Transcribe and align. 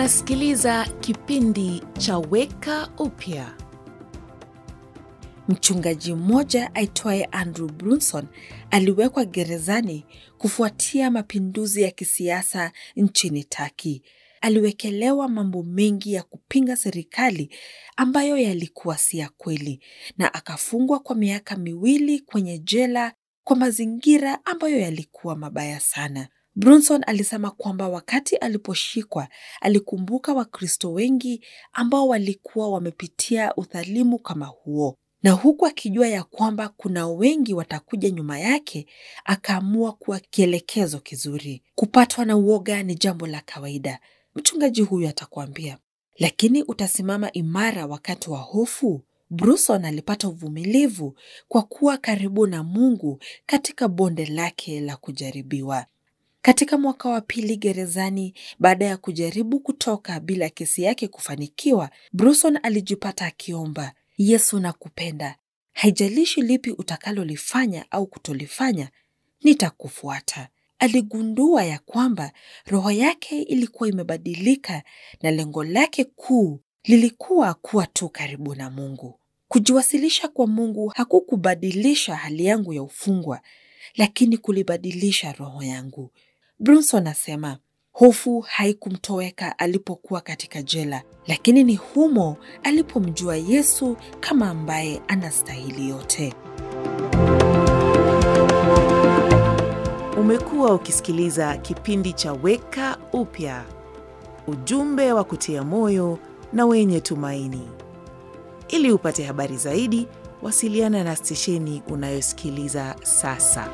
Unasikiliza 0.00 0.84
kipindi 1.00 1.82
cha 1.98 2.18
Weka 2.18 2.90
Upya. 2.98 3.54
Mchungaji 5.48 6.14
mmoja 6.14 6.74
aitwaye 6.74 7.24
Andrew 7.24 7.68
Brunson 7.68 8.26
aliwekwa 8.70 9.24
gerezani 9.24 10.04
kufuatia 10.38 11.10
mapinduzi 11.10 11.82
ya 11.82 11.90
kisiasa 11.90 12.72
nchini 12.96 13.44
Turkey. 13.44 14.02
Aliwekelewa 14.40 15.28
mambo 15.28 15.62
mengi 15.62 16.12
ya 16.12 16.22
kupinga 16.22 16.76
serikali 16.76 17.54
ambayo 17.96 18.36
yalikuwa 18.38 18.98
si 18.98 19.18
ya 19.18 19.28
kweli, 19.28 19.80
na 20.18 20.34
akafungwa 20.34 20.98
kwa 21.00 21.16
miaka 21.16 21.56
miwili 21.56 22.20
kwenye 22.20 22.58
jela 22.58 23.12
kwa 23.44 23.56
mazingira 23.56 24.44
ambayo 24.44 24.78
yalikuwa 24.80 25.36
mabaya 25.36 25.80
sana. 25.80 26.28
Brunson 26.56 27.02
alisema 27.06 27.50
kwamba 27.50 27.88
wakati 27.88 28.36
aliposhikwa 28.36 29.28
alikumbuka 29.60 30.34
Wakristo 30.34 30.92
wengi 30.92 31.42
ambao 31.72 32.08
walikuwa 32.08 32.70
wamepitia 32.70 33.54
udhalimu 33.56 34.18
kama 34.18 34.46
huo, 34.46 34.96
na 35.22 35.30
huku 35.32 35.66
akijua 35.66 36.08
ya 36.08 36.22
kwamba 36.24 36.68
kuna 36.68 37.08
wengi 37.08 37.54
watakuja 37.54 38.10
nyuma 38.10 38.38
yake, 38.38 38.86
akaamua 39.24 39.92
kuwa 39.92 40.20
kielekezo 40.20 40.98
kizuri. 41.00 41.62
Kupatwa 41.74 42.24
na 42.24 42.36
uoga 42.36 42.82
ni 42.82 42.94
jambo 42.94 43.26
la 43.26 43.40
kawaida, 43.40 44.00
mchungaji 44.34 44.80
huyu 44.82 45.08
atakuambia, 45.08 45.78
lakini 46.18 46.62
utasimama 46.62 47.32
imara 47.32 47.86
wakati 47.86 48.30
wa 48.30 48.38
hofu. 48.38 49.02
Brunson 49.30 49.84
alipata 49.84 50.28
uvumilivu 50.28 51.16
kwa 51.48 51.62
kuwa 51.62 51.96
karibu 51.98 52.46
na 52.46 52.62
Mungu 52.62 53.18
katika 53.46 53.88
bonde 53.88 54.26
lake 54.26 54.80
la 54.80 54.96
kujaribiwa. 54.96 55.86
Katika 56.42 56.78
mwaka 56.78 57.08
wa 57.08 57.20
pili 57.20 57.56
gerezani, 57.56 58.34
baada 58.58 58.84
ya 58.86 58.96
kujaribu 58.96 59.60
kutoka 59.60 60.20
bila 60.20 60.48
kesi 60.48 60.82
yake 60.82 61.08
kufanikiwa, 61.08 61.90
Bruson 62.12 62.58
alijipata 62.62 63.26
akiomba, 63.26 63.92
Yesu 64.18 64.60
nakupenda, 64.60 65.36
haijalishi 65.72 66.42
lipi 66.42 66.70
utakalolifanya 66.70 67.84
au 67.90 68.06
kutolifanya, 68.06 68.88
nitakufuata. 69.42 70.48
Aligundua 70.78 71.64
ya 71.64 71.78
kwamba 71.78 72.32
roho 72.66 72.90
yake 72.90 73.42
ilikuwa 73.42 73.88
imebadilika 73.88 74.82
na 75.22 75.30
lengo 75.30 75.64
lake 75.64 76.04
kuu 76.04 76.60
lilikuwa 76.84 77.54
kuwa 77.54 77.86
tu 77.86 78.08
karibu 78.08 78.54
na 78.54 78.70
Mungu. 78.70 79.20
Kujiwasilisha 79.48 80.28
kwa 80.28 80.46
Mungu 80.46 80.88
hakukubadilisha 80.88 82.16
hali 82.16 82.44
yangu 82.44 82.72
ya 82.72 82.82
ufungwa, 82.82 83.40
lakini 83.94 84.38
kulibadilisha 84.38 85.32
roho 85.32 85.62
yangu. 85.62 86.10
Brunson 86.60 87.06
asema 87.06 87.58
hofu 87.92 88.40
haikumtoweka 88.40 89.58
alipokuwa 89.58 90.20
katika 90.20 90.62
jela, 90.62 91.02
lakini 91.26 91.64
ni 91.64 91.76
humo 91.76 92.36
alipomjua 92.62 93.36
Yesu 93.36 93.96
kama 94.20 94.50
ambaye 94.50 95.02
anastahili 95.08 95.88
yote. 95.88 96.34
Umekuwa 100.20 100.74
ukisikiliza 100.74 101.56
kipindi 101.56 102.12
cha 102.12 102.32
Weka 102.32 102.98
Upya, 103.12 103.64
ujumbe 104.46 105.12
wa 105.12 105.24
kutia 105.24 105.62
moyo 105.62 106.18
na 106.52 106.66
wenye 106.66 107.00
tumaini. 107.00 107.68
Ili 108.68 108.92
upate 108.92 109.24
habari 109.24 109.56
zaidi, 109.56 110.06
wasiliana 110.42 111.04
na 111.04 111.16
stesheni 111.16 111.82
unayosikiliza 111.88 112.96
sasa. 113.02 113.68